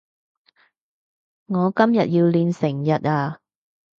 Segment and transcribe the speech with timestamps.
[1.45, 3.39] 我今日要練成日呀